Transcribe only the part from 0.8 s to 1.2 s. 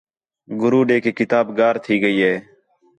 ݙے کہ